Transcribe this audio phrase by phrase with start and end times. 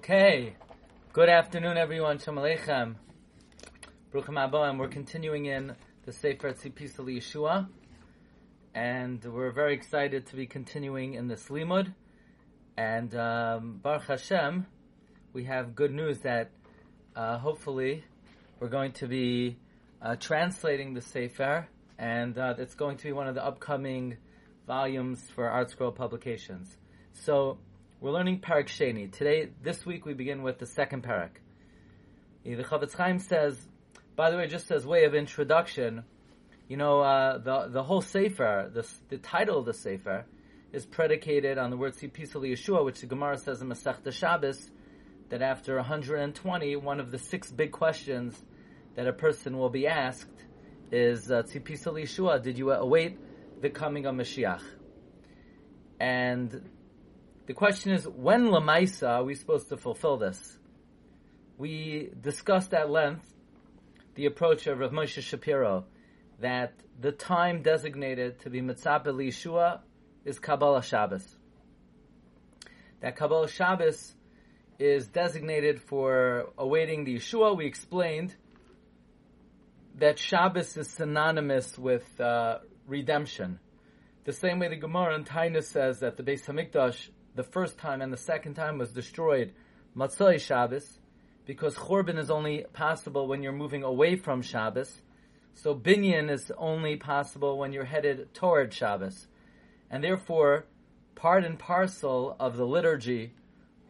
[0.00, 0.54] Okay.
[1.12, 2.18] Good afternoon, everyone.
[2.18, 2.94] Shalom Aleichem.
[4.10, 4.78] Bruchim Aboim.
[4.78, 5.76] We're continuing in
[6.06, 7.68] the Sefer Tzipis Yeshua.
[8.74, 11.92] And we're very excited to be continuing in this limud.
[12.78, 14.66] And um, Baruch Hashem,
[15.34, 16.50] we have good news that
[17.14, 18.02] uh, hopefully
[18.58, 19.58] we're going to be
[20.00, 24.16] uh, translating the Sefer, and uh, it's going to be one of the upcoming
[24.66, 26.74] volumes for ArtScroll publications.
[27.12, 27.58] So
[28.00, 29.12] we're learning Parak Sheni.
[29.12, 31.32] Today, this week, we begin with the second Parak.
[32.44, 33.58] The Chofetz Chaim says,
[34.16, 36.04] by the way, just as way of introduction,
[36.66, 40.24] you know, uh, the the whole Sefer, the, the title of the Sefer,
[40.72, 44.70] is predicated on the word Tzipisa Yeshua, which the Gemara says in Masechta Shabbos,
[45.28, 48.34] that after 120, one of the six big questions
[48.94, 50.46] that a person will be asked
[50.90, 53.18] is Tzipisa uh, Yeshua, did you await
[53.60, 54.62] the coming of Mashiach?
[56.00, 56.62] And
[57.50, 60.56] the question is, when Lamaisa are we supposed to fulfill this?
[61.58, 63.26] We discussed at length
[64.14, 65.84] the approach of Rav Moshe Shapiro
[66.38, 69.80] that the time designated to be Mitzvah Yeshua
[70.24, 71.26] is Kabbalah Shabbos.
[73.00, 74.14] That Kabbalah Shabbos
[74.78, 77.56] is designated for awaiting the Yeshua.
[77.56, 78.32] We explained
[79.96, 83.58] that Shabbos is synonymous with uh, redemption.
[84.22, 88.02] The same way the Gemara in Tainus says that the Beis Hamikdash the first time
[88.02, 89.52] and the second time was destroyed
[89.96, 90.98] Matzoi Shabbos,
[91.46, 95.02] because Chorban is only possible when you're moving away from Shabbos.
[95.54, 99.26] So Binyan is only possible when you're headed toward Shabbos.
[99.90, 100.66] And therefore,
[101.16, 103.32] part and parcel of the liturgy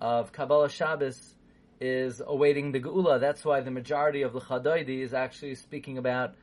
[0.00, 1.34] of Kabbalah Shabbos
[1.80, 3.20] is awaiting the Geula.
[3.20, 6.34] That's why the majority of the Chadoidi is actually speaking about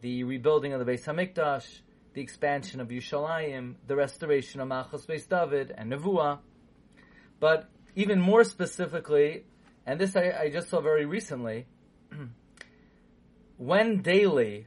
[0.00, 1.80] the rebuilding of the Beis Hamikdash,
[2.18, 6.40] the expansion of Yushalayim, the restoration of Malchus Beis David and Nevuah.
[7.38, 9.44] But even more specifically,
[9.86, 11.66] and this I, I just saw very recently,
[13.56, 14.66] when daily,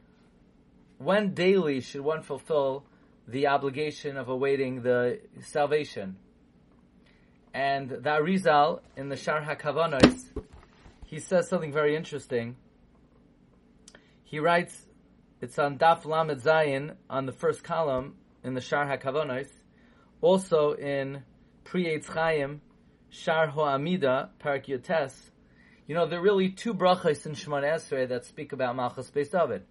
[0.98, 2.86] when daily should one fulfill
[3.28, 6.16] the obligation of awaiting the salvation?
[7.54, 10.24] And the Arizal in the Shar HaKavanos,
[11.06, 12.56] he says something very interesting.
[14.24, 14.86] He writes
[15.42, 18.14] it's on Daf Lamed Zayin on the first column
[18.44, 19.50] in the Shar HaKavonos.
[20.22, 21.24] Also in
[21.64, 22.62] Pri Eitz Chaim,
[23.10, 25.14] Shar Ho'amida, Parak Yotes.
[25.88, 29.32] You know, there are really two brachas in Shemon Esrei that speak about Malchus Beis
[29.32, 29.64] David.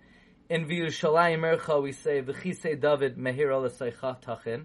[0.49, 3.63] In V'Yushalayim Ercha we say, V'chisei David mehir al
[4.17, 4.65] tachin,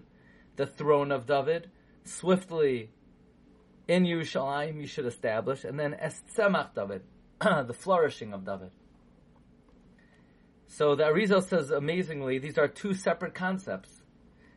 [0.56, 1.70] the throne of David,
[2.02, 2.90] swiftly
[3.86, 7.02] in Yerushalayim you should establish, and then Es Tzemach David,
[7.40, 8.72] the flourishing of David.
[10.68, 13.90] So the Arizal says amazingly, these are two separate concepts.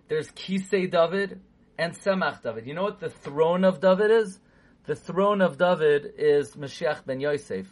[0.08, 1.40] There's Kisei David
[1.78, 2.66] and Tzemach David.
[2.66, 4.40] You know what the throne of David is?
[4.86, 7.68] The throne of David is Mashiach ben Yosef.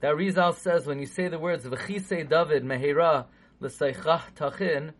[0.00, 3.26] The Arizal says when you say the words V'chisei David mehera
[3.60, 4.92] l'seichach tachin,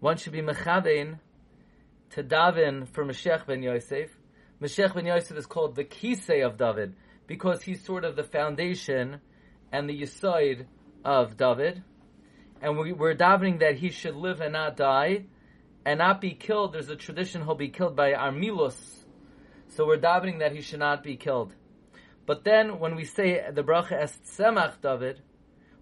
[0.00, 1.18] one should be mechavein
[2.10, 4.10] to daven for Mashiach ben Yosef.
[4.62, 6.94] Mashiach ben Yosef is called the Kisei of David
[7.26, 9.20] because he's sort of the foundation
[9.70, 10.64] and the Yisoid
[11.04, 11.82] of David,
[12.60, 15.24] and we, are davening that he should live and not die,
[15.84, 16.72] and not be killed.
[16.72, 19.04] There's a tradition he'll be killed by Armilus,
[19.68, 21.54] so we're davening that he should not be killed.
[22.26, 25.22] But then when we say the bracha es tzemach David,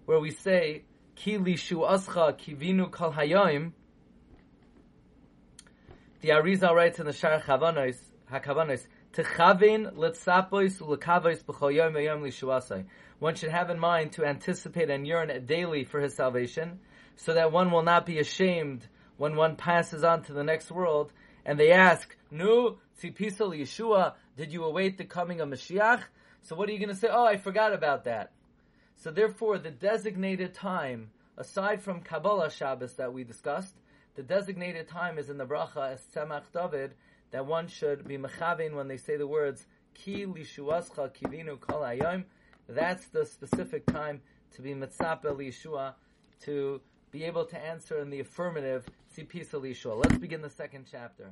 [0.05, 0.83] where we say
[1.15, 3.73] ki lishu ascha kivinu kal hayoim,
[6.21, 9.23] the Arizal writes in the Shar Hakavanos, One
[13.35, 16.79] should have in mind to anticipate and yearn daily for his salvation,
[17.15, 21.11] so that one will not be ashamed when one passes on to the next world,
[21.45, 26.03] and they ask, Nu, tzipisal Yeshua, did you await the coming of Mashiach?
[26.43, 27.09] So what are you going to say?
[27.11, 28.31] Oh, I forgot about that.
[28.97, 33.73] So therefore, the designated time, aside from Kabbalah Shabbos that we discussed,
[34.15, 36.93] the designated time is in the bracha as Tzemach David,
[37.31, 42.25] that one should be mechavin when they say the words ki lishuascha kivinu kol hayom.
[42.67, 44.21] That's the specific time
[44.51, 45.93] to be mitzapel lishua,
[46.41, 46.81] to
[47.11, 48.85] be able to answer in the affirmative
[49.15, 49.97] tzipisa lishua.
[50.03, 51.31] Let's begin the second chapter.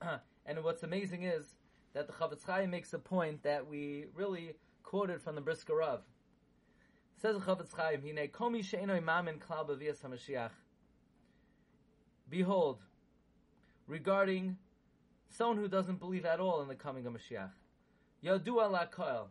[0.46, 1.54] and what's amazing is
[1.94, 6.00] that the Chofetz Chaim makes a point that we really quoted from the Brisker Rav.
[7.20, 10.50] Says the Chofetz Chaim, "Hine komi she'enoi mamin klal hamashiach."
[12.28, 12.82] Behold,
[13.86, 14.58] regarding
[15.30, 17.50] someone who doesn't believe at all in the coming of Mashiach.
[18.24, 19.26] Yadu ala koel.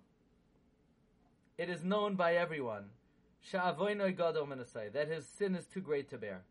[1.57, 2.89] It is known by everyone.
[3.51, 4.91] Sha'avoinoi gadol menasai.
[4.91, 6.43] That his sin is too great to bear.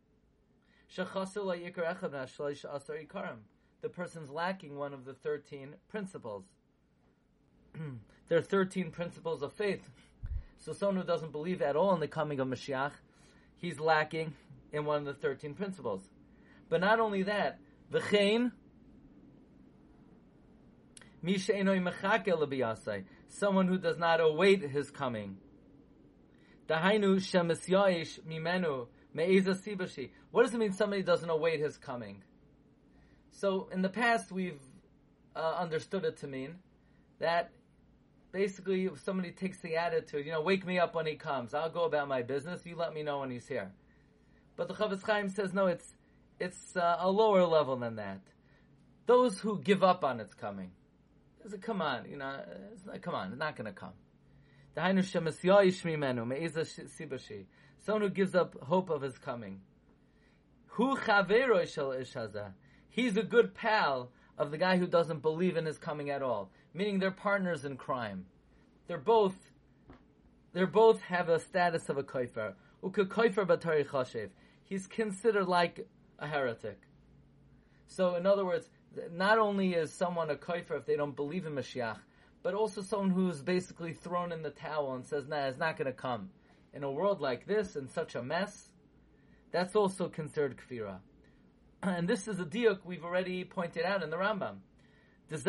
[0.95, 3.37] Shechasil yikar echad
[3.81, 6.45] The person's lacking one of the thirteen principles.
[8.29, 9.91] there are 13 principles of faith.
[10.59, 12.93] So someone who doesn't believe at all in the coming of Mashiach,
[13.57, 14.35] he's lacking
[14.73, 16.03] in one of the 13 principles.
[16.69, 17.59] But not only that,
[17.93, 18.53] v'chein
[23.29, 25.39] someone who does not await his coming.
[28.29, 28.87] Mimenu.
[30.31, 32.23] What does it mean somebody doesn't await his coming?
[33.31, 34.61] So in the past we've
[35.37, 36.57] uh, understood it to mean
[37.21, 37.51] that
[38.33, 41.55] basically if somebody takes the attitude, you know, wake me up when he comes.
[41.55, 42.67] I'll go about my business.
[42.67, 43.71] You let me know when he's here.
[44.57, 45.67] But the Chofetz Chaim says no.
[45.67, 45.95] It's
[46.39, 48.21] it's uh, a lower level than that.
[49.07, 50.71] Those who give up on its coming.
[51.49, 52.41] Said, come on, you know,
[52.87, 53.93] not, come on, it's not going to come.
[57.85, 59.61] Someone who gives up hope of his coming.
[62.89, 66.51] He's a good pal of the guy who doesn't believe in his coming at all
[66.75, 68.27] meaning they're partners in crime.
[68.89, 69.37] They're both,
[70.53, 72.55] they're both have a status of a koifer.
[74.65, 75.87] He's considered like
[76.19, 76.81] a heretic.
[77.87, 78.69] So, in other words,
[79.13, 81.99] not only is someone a koifer if they don't believe in Mashiach,
[82.43, 85.87] but also someone who's basically thrown in the towel and says, nah, it's not going
[85.87, 86.31] to come.
[86.73, 88.71] In a world like this, in such a mess,
[89.51, 90.99] that's also considered kfira.
[91.83, 94.57] And this is a diuk we've already pointed out in the Rambam.
[95.29, 95.45] This is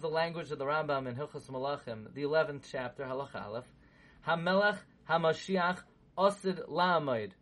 [0.00, 3.64] the language of the Rambam in Hilchas Malachim, the 11th chapter, Halach Aleph.
[4.26, 4.78] HaMelech
[5.08, 5.78] HaMashiach
[6.18, 7.32] Osid La'amoid.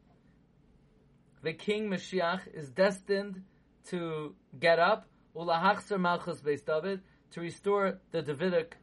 [1.45, 3.43] The King Mashiach is destined
[3.89, 5.07] to get up,
[5.37, 7.03] Ulahachser Malchus Beis David,
[7.33, 8.79] to restore the Davidic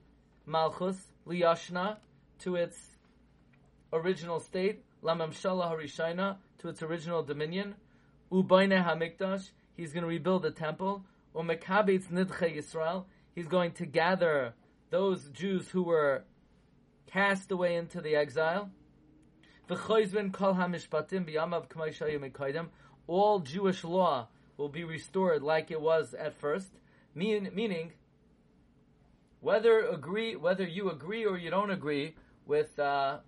[0.45, 1.97] Malchus, Liyashna,
[2.41, 2.77] to its
[3.91, 7.73] original state, Lamamshala Harishina, to its original dominion,
[8.31, 11.03] Ubayne HaMikdash, He's going to rebuild the temple.
[11.35, 13.05] Umekabitz nidche Yisrael.
[13.33, 14.53] He's going to gather
[14.91, 16.25] those Jews who were
[17.07, 18.69] cast away into the exile.
[23.07, 24.27] All Jewish law
[24.57, 26.69] will be restored like it was at first.
[27.15, 27.93] Mean, meaning,
[29.39, 32.15] whether agree, whether you agree or you don't agree
[32.45, 33.19] with uh,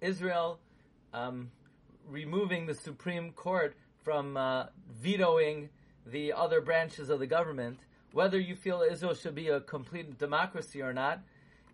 [0.00, 0.58] Israel
[1.12, 1.50] um,
[2.08, 4.66] removing the Supreme Court from uh,
[5.02, 5.68] vetoing
[6.06, 7.78] the other branches of the government,
[8.12, 11.20] whether you feel Israel should be a complete democracy or not,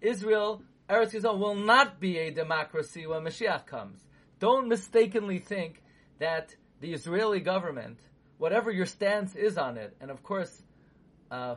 [0.00, 3.98] Israel, Eretz Yisrael, will not be a democracy when Mashiach comes.
[4.38, 5.82] Don't mistakenly think
[6.18, 7.98] that the Israeli government,
[8.38, 10.62] whatever your stance is on it, and of course,
[11.30, 11.56] uh,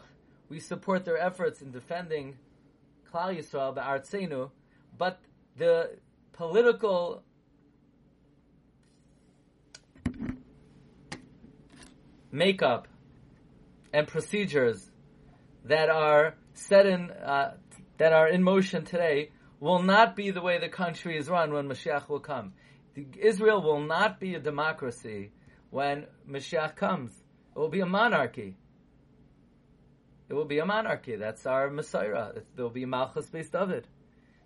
[0.49, 2.37] we support their efforts in defending
[3.11, 4.49] Klal Yisrael, the Artzenu,
[4.97, 5.19] but
[5.57, 5.91] the
[6.33, 7.23] political
[12.31, 12.87] makeup
[13.93, 14.89] and procedures
[15.65, 17.55] that are set in uh,
[17.99, 19.29] that are in motion today
[19.59, 22.53] will not be the way the country is run when Mashiach will come.
[23.21, 25.31] Israel will not be a democracy
[25.69, 27.11] when Mashiach comes.
[27.55, 28.57] It will be a monarchy.
[30.29, 31.15] It will be a monarchy.
[31.17, 32.31] That's our Messiah.
[32.55, 33.85] There will be Malchus Beis David.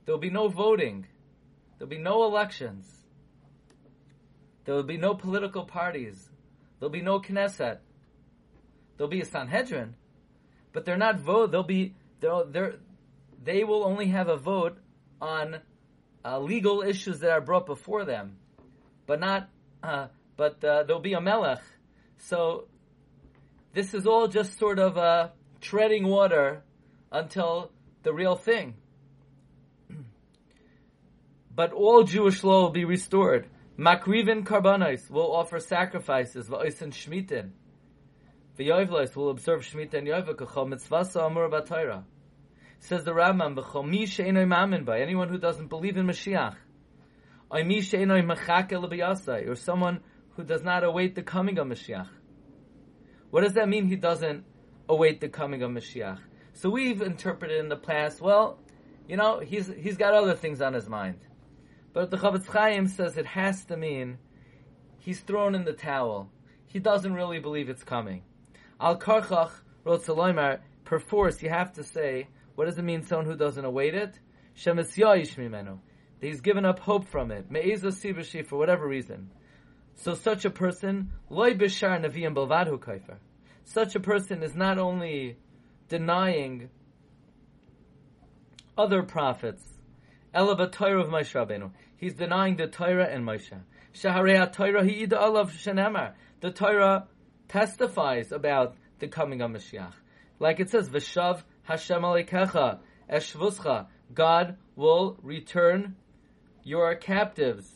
[0.06, 1.06] There will be no voting.
[1.78, 2.86] There will be no elections.
[4.66, 6.30] There will be no political parties.
[6.80, 7.80] There'll be no Knesset.
[8.98, 9.96] There'll be a Sanhedrin,
[10.72, 11.51] but they're not vote.
[11.51, 12.75] They'll be they're, they're
[13.44, 14.78] they will only have a vote
[15.22, 15.58] on
[16.26, 18.38] uh, legal issues that are brought before them,
[19.06, 19.50] but not.
[19.82, 20.08] Uh,
[20.38, 21.62] but uh, there'll be a melech.
[22.18, 22.68] So
[23.74, 25.30] this is all just sort of uh,
[25.62, 26.64] treading water
[27.12, 27.72] until
[28.04, 28.76] the real thing.
[31.56, 33.48] but all Jewish law will be restored.
[33.78, 37.52] Makrivin karbanos will offer sacrifices, va'oisen shmitin.
[38.58, 42.04] V'yoivlos will observe shmita and yoiva kachol mitzvasa amur b'tayra.
[42.84, 43.56] Says the Rambam,
[44.86, 46.58] by anyone who doesn't believe in Mashiach.
[49.48, 50.00] Or someone
[50.36, 52.10] who does not await the coming of Mashiach.
[53.30, 54.44] What does that mean he doesn't
[54.90, 56.20] await the coming of Mashiach?
[56.56, 58.60] So we've interpreted in the past, well,
[59.08, 61.20] you know, he's, he's got other things on his mind.
[61.94, 64.18] But the Chofetz Chaim says it has to mean
[65.00, 66.30] he's thrown in the towel.
[66.66, 68.24] He doesn't really believe it's coming.
[68.78, 69.52] Al karchach
[69.86, 74.19] rotzaloimar, perforce you have to say, what does it mean someone who doesn't await it?
[74.55, 75.79] Shemes mimenu.
[76.19, 77.50] That he's given up hope from it.
[77.50, 79.31] Me'eza sibashi for whatever reason.
[79.95, 83.17] So such a person, loy bishar nevi'im belvadhu kaifer.
[83.65, 85.38] Such a person is not only
[85.88, 86.69] denying
[88.77, 89.63] other prophets,
[90.33, 91.72] Ela Torah of Moshe Rabbeinu.
[91.98, 93.53] He's denying the Torah and Moshe.
[93.93, 96.13] Shaharei Torah hi'ida alav shenemar.
[96.41, 97.07] The Torah
[97.48, 99.93] testifies about the coming of Mashiach.
[100.39, 102.79] Like it says, V'shav Hashem Alekecha
[103.12, 103.88] Eshvuscha.
[104.13, 105.96] God will return
[106.63, 107.70] your captives.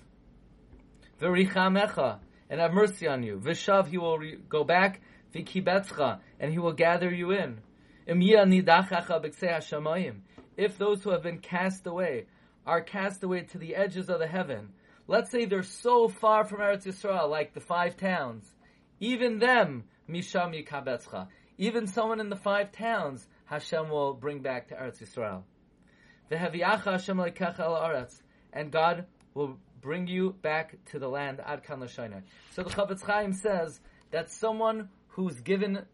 [1.22, 2.20] V'richamecha.
[2.50, 3.40] And have mercy on you.
[3.40, 5.02] V'shav, he will re- go back.
[5.34, 6.20] V'kibetzcha.
[6.40, 7.60] And he will gather you in.
[10.58, 12.26] If those who have been cast away
[12.66, 14.70] are cast away to the edges of the heaven,
[15.08, 18.50] let's say they're so far from Eretz Yisrael, like the five towns,
[19.00, 21.28] even them, Misham Yikabetzcha,
[21.58, 25.44] even someone in the five towns, Hashem will bring back to Eretz Yisrael.
[26.32, 28.22] V'heviacha Hashem leikach el Eretz,
[28.54, 31.82] and God will bring you back to the land Ad Kan
[32.52, 33.80] So the Chafetz Chaim says
[34.12, 35.86] that someone who's given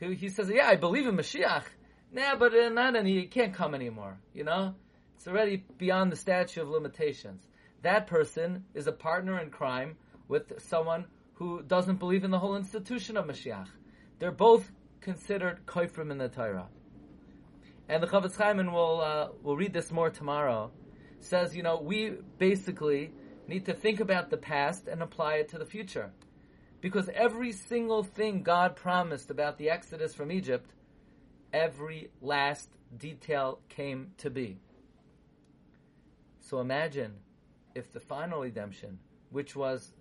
[0.00, 1.64] he, he says, yeah, I believe in Mashiach.
[2.12, 4.18] Nah, but uh, not any, he can't come anymore.
[4.34, 4.74] You know?
[5.16, 7.42] It's already beyond the statute of limitations.
[7.82, 9.96] That person is a partner in crime
[10.28, 13.68] with someone who doesn't believe in the whole institution of Mashiach.
[14.18, 14.70] They're both
[15.00, 16.68] considered koifrim in the Torah.
[17.88, 20.72] And the Chafetz Chaim, we'll, uh, we'll read this more tomorrow,
[21.20, 23.12] says, you know, we basically
[23.46, 26.10] need to think about the past and apply it to the future.
[26.80, 30.68] Because every single thing God promised about the Exodus from Egypt,
[31.52, 34.58] every last detail came to be.
[36.40, 37.14] So imagine
[37.74, 38.98] if the final redemption,
[39.30, 39.92] which was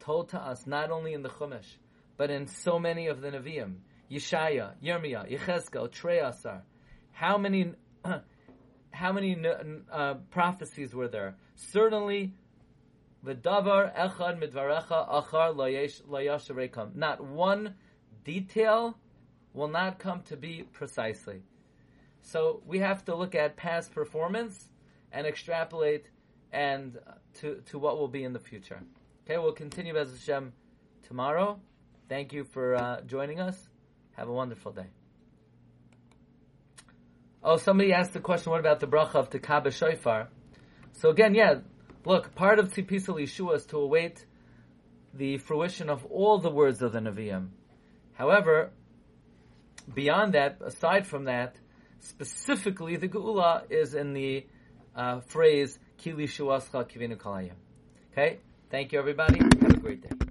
[0.00, 1.76] told to us not only in the Chumash,
[2.16, 3.76] but in so many of the Nevi'im,
[4.10, 6.62] Yeshaya, Yirmiyah, Yechezkel, Treyasar,
[7.12, 7.72] how many,
[8.90, 9.36] how many
[9.90, 11.36] uh, prophecies were there?
[11.54, 12.32] Certainly
[13.24, 15.54] V'davar echad midvarecha achar
[16.08, 16.94] layasharekam.
[16.94, 17.74] Not one
[18.24, 18.96] detail
[19.52, 21.42] will not come to be precisely.
[22.22, 24.68] So we have to look at past performance
[25.12, 26.06] and extrapolate
[26.52, 26.98] and
[27.40, 28.80] to, to what will be in the future.
[29.24, 30.52] Okay, we'll continue as Hashem
[31.06, 31.60] tomorrow.
[32.08, 33.68] Thank you for uh, joining us.
[34.16, 34.97] Have a wonderful day.
[37.48, 40.26] Oh, somebody asked the question, what about the bracha of Teka B'Shofar?
[40.92, 41.60] So again, yeah,
[42.08, 44.24] Look, part of Tzipisa Yeshua is to await
[45.12, 47.48] the fruition of all the words of the Nevi'im.
[48.14, 48.70] However,
[49.92, 51.56] beyond that, aside from that,
[52.00, 54.46] specifically the Geula is in the
[54.96, 57.56] uh, phrase Kili Shuascha Kivinu Kalayim.
[58.12, 58.38] Okay?
[58.70, 59.38] Thank you everybody.
[59.38, 60.27] Have a great day.